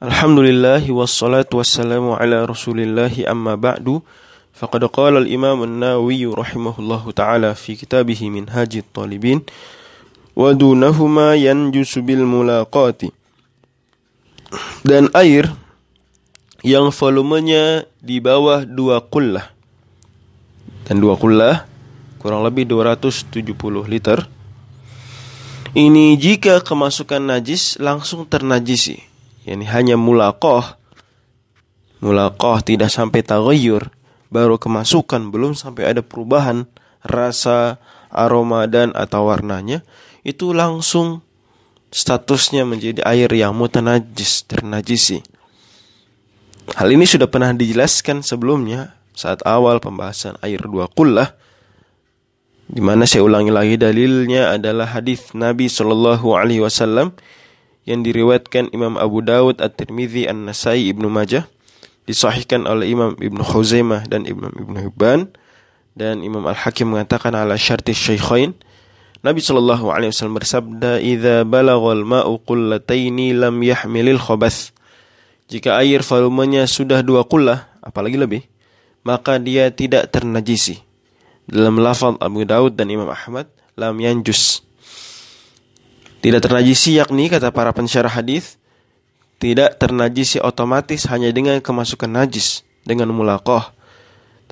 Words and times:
Alhamdulillah 0.00 0.80
wassalatu 0.88 1.60
wassalamu 1.60 2.16
ala 2.16 2.48
rasulillah 2.48 3.12
amma 3.28 3.52
ba'du. 3.60 4.00
Faqad 4.56 4.88
qala 4.88 5.20
al-imam 5.20 5.60
an-nawawi 5.60 6.24
rahimahullahu 6.24 7.12
ta'ala 7.12 7.52
fi 7.52 7.76
kitabih 7.76 8.16
minhajit 8.32 8.88
talibin 8.96 9.44
wa 10.32 10.56
dunahuma 10.56 11.36
yanjusu 11.36 12.00
bil 12.00 12.24
mulaqati. 12.24 13.12
Dan 14.88 15.12
air 15.12 15.52
yang 16.64 16.88
volumenya 16.96 17.84
di 18.00 18.24
bawah 18.24 18.64
dua 18.64 19.04
kullah. 19.04 19.52
Dan 20.88 21.04
dua 21.04 21.20
kullah 21.20 21.68
kurang 22.24 22.40
lebih 22.40 22.64
270 22.64 23.36
liter. 23.84 24.24
Ini 25.76 26.16
jika 26.16 26.64
kemasukan 26.64 27.20
najis 27.20 27.76
langsung 27.76 28.24
ternajisi 28.24 29.09
yani 29.50 29.66
hanya 29.66 29.98
mulakoh. 29.98 30.62
Mulakoh 31.98 32.62
tidak 32.62 32.88
sampai 32.94 33.26
tagayur 33.26 33.90
baru 34.30 34.56
kemasukan 34.56 35.34
belum 35.34 35.58
sampai 35.58 35.90
ada 35.90 36.00
perubahan 36.06 36.70
rasa 37.02 37.82
aroma 38.08 38.64
dan 38.70 38.94
atau 38.94 39.26
warnanya 39.26 39.82
itu 40.22 40.54
langsung 40.54 41.20
statusnya 41.90 42.62
menjadi 42.62 43.02
air 43.02 43.28
yang 43.34 43.52
mutanajis 43.52 44.46
ternajisi. 44.46 45.20
Hal 46.78 46.88
ini 46.94 47.02
sudah 47.02 47.26
pernah 47.26 47.50
dijelaskan 47.50 48.22
sebelumnya 48.22 48.94
saat 49.10 49.42
awal 49.42 49.82
pembahasan 49.82 50.38
air 50.40 50.62
dua 50.62 50.86
kullah 50.86 51.34
di 52.70 52.78
mana 52.78 53.02
saya 53.02 53.26
ulangi 53.26 53.50
lagi 53.50 53.74
dalilnya 53.74 54.54
adalah 54.54 54.94
hadis 54.94 55.34
Nabi 55.34 55.66
Shallallahu 55.66 56.30
Alaihi 56.38 56.62
Wasallam 56.62 57.10
yang 57.88 58.04
diriwayatkan 58.04 58.72
Imam 58.72 59.00
Abu 59.00 59.24
Dawud, 59.24 59.60
At-Tirmidzi, 59.60 60.28
An-Nasai, 60.28 60.90
Ibnu 60.92 61.08
Majah, 61.08 61.48
disahihkan 62.04 62.68
oleh 62.68 62.92
Imam 62.92 63.16
Ibnu 63.16 63.40
Khuzaimah 63.40 64.08
dan 64.08 64.26
Imam 64.28 64.52
Ibnu 64.52 64.78
Hibban. 64.90 65.32
Dan 65.90 66.22
Imam 66.22 66.46
Al-Hakim 66.46 66.94
mengatakan 66.94 67.34
ala 67.34 67.58
syarti 67.58 67.90
syaikhain 67.92 68.54
Nabi 69.20 69.44
Shallallahu 69.44 69.92
alaihi 69.92 70.16
wasallam 70.16 70.40
bersabda 70.40 70.96
idza 70.96 71.44
balaghal 71.44 72.08
ma'u 72.08 72.40
qullataini 72.40 73.36
lam 73.36 73.60
yahmilil 73.60 74.16
khabath. 74.16 74.72
Jika 75.52 75.76
air 75.76 76.00
volumenya 76.00 76.64
sudah 76.64 77.04
dua 77.04 77.28
kullah 77.28 77.68
apalagi 77.84 78.16
lebih 78.16 78.48
maka 79.04 79.36
dia 79.36 79.68
tidak 79.72 80.08
ternajisi. 80.08 80.80
Dalam 81.44 81.82
lafaz 81.82 82.16
Abu 82.16 82.48
Daud 82.48 82.80
dan 82.80 82.88
Imam 82.88 83.12
Ahmad 83.12 83.50
lam 83.76 83.98
yanjus 84.00 84.64
tidak 86.20 86.40
ternajisi 86.44 87.00
yakni 87.00 87.32
kata 87.32 87.48
para 87.52 87.72
pensyarah 87.72 88.12
hadis 88.12 88.60
tidak 89.40 89.80
ternajisi 89.80 90.36
otomatis 90.40 91.08
hanya 91.08 91.32
dengan 91.32 91.56
kemasukan 91.64 92.12
najis 92.12 92.60
dengan 92.84 93.08
mulakoh. 93.08 93.64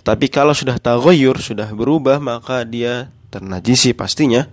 Tetapi 0.01 0.33
kalau 0.33 0.57
sudah 0.57 0.81
taghayyur, 0.81 1.37
sudah 1.37 1.69
berubah 1.77 2.17
maka 2.23 2.65
dia 2.65 3.13
ternajisi 3.29 3.93
pastinya 3.93 4.49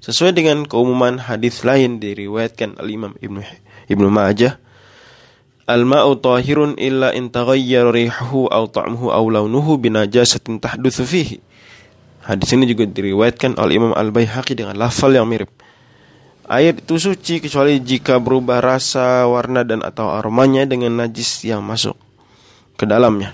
sesuai 0.00 0.32
dengan 0.32 0.64
keumuman 0.64 1.20
hadis 1.20 1.64
lain 1.64 2.00
diriwayatkan 2.00 2.80
al 2.80 2.88
Imam 2.88 3.12
Ibnu 3.20 3.44
Ibnu 3.92 4.08
Majah 4.08 4.64
Al-ma'u 5.64 6.20
tahirun 6.20 6.76
illa 6.76 7.16
in 7.16 7.32
taghayyara 7.32 7.88
rihuhu 7.88 8.52
aw 8.52 8.68
ta'muhu 8.68 9.08
aw 9.08 9.24
launuhu. 9.24 9.80
Hadis 12.24 12.48
ini 12.52 12.64
juga 12.68 12.84
diriwayatkan 12.84 13.56
oleh 13.56 13.72
Imam 13.80 13.96
Al-Baihaqi 13.96 14.52
dengan 14.52 14.76
lafal 14.76 15.16
yang 15.16 15.24
mirip. 15.24 15.48
Air 16.44 16.76
itu 16.76 17.00
suci 17.00 17.40
kecuali 17.40 17.80
jika 17.80 18.20
berubah 18.20 18.60
rasa, 18.60 19.24
warna 19.24 19.64
dan 19.64 19.80
atau 19.80 20.12
aromanya 20.12 20.68
dengan 20.68 20.92
najis 21.00 21.40
yang 21.48 21.64
masuk 21.64 21.96
ke 22.76 22.84
dalamnya. 22.84 23.32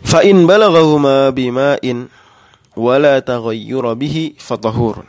Fa 0.00 0.24
in 0.24 0.48
balaghahuma 0.48 1.28
bima'in 1.36 2.08
wala 2.72 3.20
taghayyura 3.20 3.92
bihi 4.00 4.40
fatahur. 4.40 5.04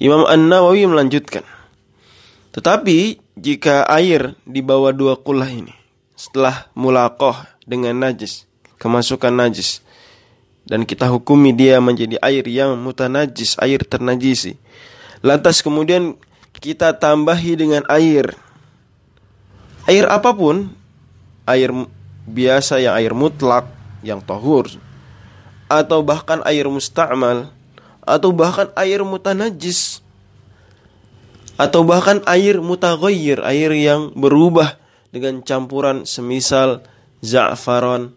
Imam 0.00 0.24
An-Nawawi 0.24 0.88
melanjutkan. 0.88 1.44
Tetapi 2.56 3.20
jika 3.36 3.84
air 3.92 4.32
di 4.48 4.64
bawah 4.64 4.96
dua 4.96 5.20
kulah 5.20 5.52
ini 5.52 5.76
setelah 6.16 6.72
mulakoh 6.72 7.36
dengan 7.68 8.00
najis, 8.00 8.48
kemasukan 8.80 9.36
najis, 9.36 9.84
dan 10.66 10.86
kita 10.86 11.10
hukumi 11.10 11.50
dia 11.50 11.82
menjadi 11.82 12.18
air 12.22 12.46
yang 12.46 12.78
mutanajis, 12.78 13.58
air 13.58 13.82
ternajisi. 13.82 14.58
Lantas 15.22 15.62
kemudian 15.62 16.18
kita 16.58 16.94
tambahi 16.94 17.58
dengan 17.58 17.82
air. 17.90 18.34
Air 19.90 20.06
apa 20.06 20.30
pun, 20.30 20.70
air 21.46 21.74
biasa 22.26 22.78
yang 22.78 22.94
air 22.94 23.10
mutlak, 23.10 23.66
yang 24.06 24.22
tohur, 24.22 24.70
atau 25.66 26.06
bahkan 26.06 26.38
air 26.46 26.70
musta'mal, 26.70 27.50
atau 28.06 28.30
bahkan 28.30 28.70
air 28.78 29.02
mutanajis, 29.02 30.02
atau 31.58 31.82
bahkan 31.82 32.22
air 32.30 32.62
mutaghayyir, 32.62 33.42
air 33.42 33.70
yang 33.74 34.14
berubah 34.14 34.78
dengan 35.10 35.42
campuran 35.42 36.06
semisal 36.06 36.86
za'faron 37.22 38.14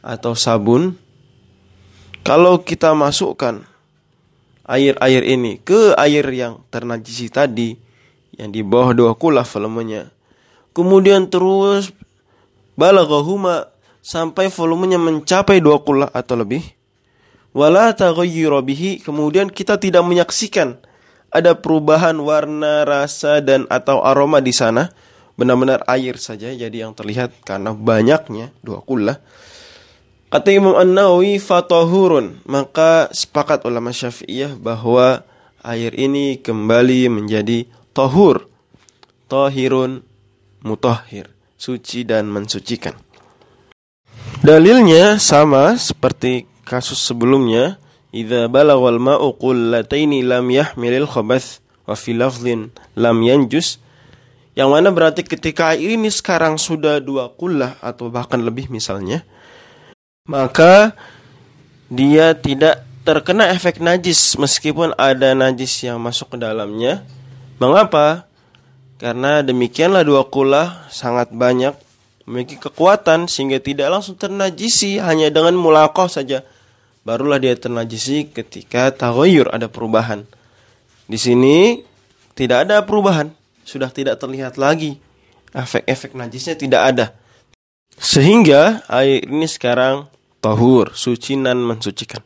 atau 0.00 0.32
sabun, 0.36 0.96
kalau 2.20 2.60
kita 2.60 2.92
masukkan 2.92 3.64
air-air 4.68 5.22
ini 5.26 5.58
ke 5.58 5.96
air 5.98 6.22
yang 6.30 6.62
ternajisi 6.70 7.26
tadi 7.32 7.74
yang 8.38 8.54
di 8.54 8.62
bawah 8.62 8.94
dua 8.94 9.12
kula 9.18 9.42
volumenya, 9.42 10.08
kemudian 10.72 11.28
terus 11.28 11.90
balaghahuma 12.78 13.68
sampai 14.00 14.48
volumenya 14.48 14.96
mencapai 14.96 15.60
dua 15.60 15.82
kula 15.82 16.08
atau 16.08 16.38
lebih, 16.38 16.64
wala 17.52 17.92
taghayyura 17.92 18.62
kemudian 19.02 19.50
kita 19.50 19.76
tidak 19.76 20.06
menyaksikan 20.06 20.80
ada 21.30 21.54
perubahan 21.54 22.18
warna, 22.18 22.82
rasa 22.82 23.38
dan 23.38 23.66
atau 23.70 24.02
aroma 24.02 24.42
di 24.42 24.50
sana, 24.50 24.90
benar-benar 25.38 25.86
air 25.86 26.18
saja 26.18 26.50
jadi 26.50 26.84
yang 26.86 26.92
terlihat 26.92 27.32
karena 27.46 27.70
banyaknya 27.72 28.50
dua 28.60 28.82
kula 28.82 29.22
Kata 30.30 30.46
Imam 30.54 30.78
An-Nawawi 30.78 31.42
fatahurun, 31.42 32.38
maka 32.46 33.10
sepakat 33.10 33.66
ulama 33.66 33.90
Syafi'iyah 33.90 34.54
bahwa 34.54 35.26
air 35.58 35.90
ini 35.98 36.38
kembali 36.38 37.10
menjadi 37.10 37.66
tahur. 37.90 38.46
Tahirun 39.26 40.06
mutahhir, 40.62 41.34
suci 41.58 42.06
dan 42.06 42.30
mensucikan. 42.30 42.94
Dalilnya 44.46 45.18
sama 45.18 45.74
seperti 45.74 46.46
kasus 46.62 47.02
sebelumnya, 47.02 47.82
idza 48.14 48.46
balaghal 48.46 49.02
ma'u 49.02 49.34
qullataini 49.34 50.22
lam 50.22 50.46
yahmilil 50.46 51.10
khabath 51.10 51.58
wa 51.90 51.98
fi 51.98 52.14
lam 52.14 53.16
yanjus. 53.18 53.82
Yang 54.54 54.70
mana 54.70 54.94
berarti 54.94 55.26
ketika 55.26 55.74
air 55.74 55.98
ini 55.98 56.06
sekarang 56.06 56.54
sudah 56.54 57.02
dua 57.02 57.34
kullah 57.34 57.82
atau 57.82 58.14
bahkan 58.14 58.38
lebih 58.38 58.70
misalnya, 58.70 59.26
maka 60.30 60.94
dia 61.90 62.38
tidak 62.38 62.86
terkena 63.02 63.50
efek 63.50 63.82
najis 63.82 64.38
meskipun 64.38 64.94
ada 64.94 65.34
najis 65.34 65.82
yang 65.82 65.98
masuk 65.98 66.38
ke 66.38 66.38
dalamnya. 66.38 67.02
Mengapa? 67.58 68.30
Karena 69.02 69.42
demikianlah 69.42 70.06
dua 70.06 70.30
kula 70.30 70.86
sangat 70.86 71.34
banyak 71.34 71.74
memiliki 72.30 72.62
kekuatan 72.62 73.26
sehingga 73.26 73.58
tidak 73.58 73.90
langsung 73.90 74.14
ternajisi 74.14 75.02
hanya 75.02 75.34
dengan 75.34 75.58
mulakoh 75.58 76.06
saja. 76.06 76.46
Barulah 77.02 77.42
dia 77.42 77.58
ternajisi 77.58 78.30
ketika 78.30 78.94
tahoyur 78.94 79.50
ada 79.50 79.66
perubahan. 79.66 80.22
Di 81.10 81.18
sini 81.18 81.82
tidak 82.38 82.70
ada 82.70 82.86
perubahan, 82.86 83.34
sudah 83.66 83.90
tidak 83.90 84.22
terlihat 84.22 84.54
lagi 84.54 85.00
efek-efek 85.50 86.14
najisnya 86.14 86.54
tidak 86.54 86.82
ada. 86.94 87.06
Sehingga 87.98 88.86
air 88.86 89.26
ini 89.26 89.50
sekarang 89.50 90.06
tahur, 90.40 90.96
suci 90.96 91.36
dan 91.38 91.60
mensucikan. 91.62 92.24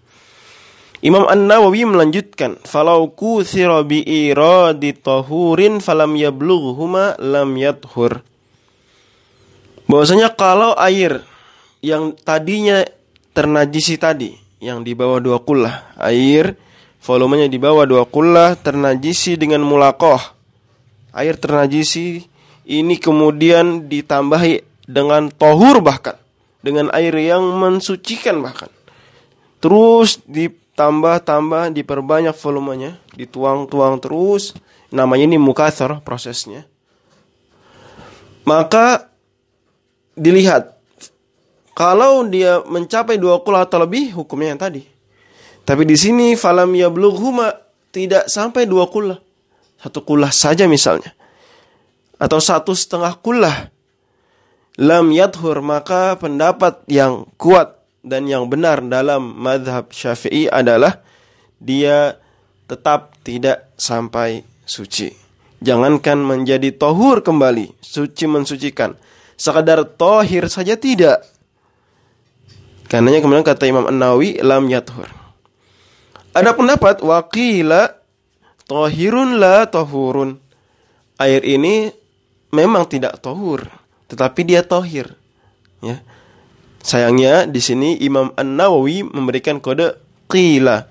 Imam 1.05 1.28
An-Nawawi 1.28 1.84
melanjutkan, 1.84 2.56
"Falau 2.64 3.12
kuthira 3.12 3.84
bi 3.84 4.00
iradi 4.00 4.96
tahurin 4.96 5.84
falam 5.84 6.16
yablughuhuma 6.16 7.20
lam 7.20 7.52
yathur." 7.61 8.25
Bahwasanya 9.84 10.32
kalau 10.32 10.72
air 10.81 11.20
yang 11.84 12.16
tadinya 12.16 12.81
ternajisi 13.37 14.00
tadi, 14.00 14.32
yang 14.64 14.81
di 14.81 14.96
bawah 14.96 15.20
dua 15.20 15.44
kullah, 15.44 15.93
air 16.00 16.56
volumenya 17.05 17.52
di 17.52 17.61
bawah 17.61 17.84
dua 17.84 18.08
kullah 18.08 18.56
ternajisi 18.56 19.37
dengan 19.37 19.61
mulakoh. 19.61 20.25
Air 21.12 21.37
ternajisi 21.37 22.25
ini 22.64 22.96
kemudian 22.96 23.93
ditambahi 23.93 24.88
dengan 24.88 25.28
tohur 25.28 25.84
bahkan 25.84 26.16
dengan 26.64 26.88
air 26.96 27.12
yang 27.12 27.44
mensucikan 27.61 28.40
bahkan. 28.40 28.72
Terus 29.61 30.25
ditambah-tambah, 30.25 31.76
diperbanyak 31.76 32.32
volumenya, 32.32 32.96
dituang-tuang 33.12 34.00
terus. 34.00 34.56
Namanya 34.88 35.28
ini 35.28 35.37
mukathar 35.37 36.00
prosesnya. 36.00 36.64
maka 38.44 39.08
dilihat 40.12 40.76
kalau 41.75 42.22
dia 42.28 42.62
mencapai 42.62 43.16
dua 43.19 43.43
kula 43.43 43.66
atau 43.66 43.82
lebih 43.82 44.14
hukumnya 44.14 44.55
yang 44.55 44.61
tadi. 44.61 44.82
Tapi 45.64 45.82
di 45.88 45.96
sini 45.96 46.37
falam 46.37 46.70
yablughuma 46.76 47.50
tidak 47.90 48.31
sampai 48.31 48.69
dua 48.69 48.87
kula. 48.87 49.19
Satu 49.81 50.05
kula 50.06 50.31
saja 50.31 50.70
misalnya. 50.70 51.11
Atau 52.20 52.38
satu 52.38 52.76
setengah 52.76 53.19
kula. 53.19 53.74
Lam 54.75 55.15
yadhur 55.15 55.62
maka 55.62 56.19
pendapat 56.19 56.82
yang 56.91 57.31
kuat 57.38 57.79
dan 58.03 58.26
yang 58.26 58.50
benar 58.50 58.82
dalam 58.82 59.23
madhab 59.38 59.94
syafi'i 59.94 60.50
adalah 60.50 60.99
dia 61.62 62.19
tetap 62.67 63.15
tidak 63.23 63.71
sampai 63.79 64.43
suci. 64.67 65.15
Jangankan 65.65 66.21
menjadi 66.21 66.75
tohur 66.75 67.23
kembali, 67.23 67.73
suci 67.81 68.26
mensucikan. 68.26 68.99
Sekadar 69.38 69.87
tohir 69.87 70.50
saja 70.50 70.75
tidak. 70.75 71.23
Karenanya 72.91 73.25
kemudian 73.25 73.47
kata 73.47 73.65
Imam 73.71 73.88
An-Nawawi 73.88 74.43
lam 74.44 74.69
yathur. 74.69 75.09
Ada 76.35 76.50
pendapat 76.53 76.99
wakila 77.00 77.94
tohirun 78.67 79.38
la 79.38 79.71
tohurun. 79.71 80.37
Air 81.23 81.47
ini 81.47 81.94
memang 82.50 82.91
tidak 82.91 83.23
tohur, 83.23 83.62
tetapi 84.14 84.46
dia 84.46 84.62
tohir. 84.62 85.19
Ya. 85.82 85.99
Sayangnya 86.87 87.50
di 87.50 87.58
sini 87.58 87.99
Imam 87.99 88.31
An-Nawawi 88.38 89.02
memberikan 89.02 89.58
kode 89.58 89.99
qila. 90.31 90.87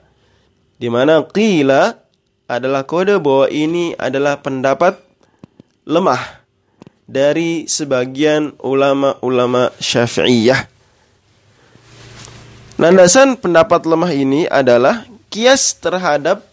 Di 0.75 0.91
mana 0.91 1.23
qila 1.23 1.95
adalah 2.51 2.83
kode 2.83 3.15
bahwa 3.23 3.47
ini 3.47 3.95
adalah 3.95 4.43
pendapat 4.43 4.99
lemah 5.87 6.43
dari 7.07 7.63
sebagian 7.71 8.59
ulama-ulama 8.59 9.71
Syafi'iyah. 9.79 10.67
Landasan 12.75 13.39
pendapat 13.39 13.87
lemah 13.87 14.11
ini 14.11 14.49
adalah 14.49 15.07
kias 15.31 15.77
terhadap 15.77 16.43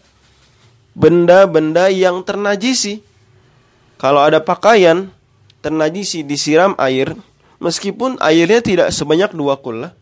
benda-benda 0.93 1.89
yang 1.89 2.21
ternajisi. 2.21 3.01
Kalau 3.97 4.21
ada 4.21 4.41
pakaian 4.41 5.09
ternajisi 5.61 6.25
disiram 6.25 6.75
air, 6.81 7.13
meskipun 7.61 8.17
airnya 8.19 8.59
tidak 8.59 8.87
sebanyak 8.91 9.31
dua 9.31 9.57
kula, 9.61 9.93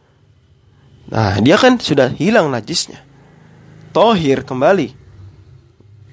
nah 1.12 1.36
dia 1.44 1.60
kan 1.60 1.78
sudah 1.78 2.12
hilang 2.16 2.50
najisnya. 2.50 3.04
Tohir 3.94 4.48
kembali. 4.48 4.96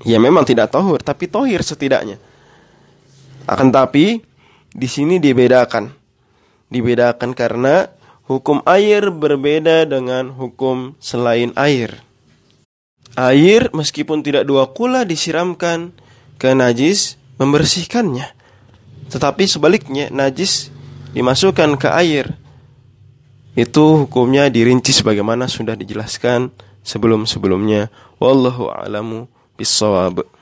Ya 0.04 0.20
memang 0.20 0.44
tidak 0.44 0.74
tohir, 0.74 1.00
tapi 1.00 1.30
tohir 1.30 1.64
setidaknya. 1.64 2.20
Akan 3.48 3.72
tapi 3.72 4.20
di 4.74 4.88
sini 4.88 5.16
dibedakan. 5.22 5.92
Dibedakan 6.66 7.30
karena 7.30 7.86
Hukum 8.26 8.58
air 8.66 9.14
berbeda 9.14 9.86
dengan 9.86 10.34
hukum 10.34 10.98
selain 10.98 11.54
air. 11.54 12.02
Air 13.14 13.70
meskipun 13.70 14.26
tidak 14.26 14.50
dua 14.50 14.66
kula 14.74 15.06
disiramkan 15.06 15.94
ke 16.34 16.50
najis 16.50 17.22
membersihkannya. 17.38 18.26
Tetapi 19.08 19.46
sebaliknya 19.46 20.10
najis 20.10 20.68
dimasukkan 21.14 21.78
ke 21.80 21.88
air. 21.90 22.36
Itu 23.56 24.04
hukumnya 24.04 24.52
dirinci 24.52 24.92
sebagaimana 24.92 25.48
sudah 25.48 25.72
dijelaskan 25.72 26.52
sebelum-sebelumnya. 26.84 27.88
Wallahu 28.20 28.68
a'lamu 28.68 29.26
bissawab. 29.56 30.35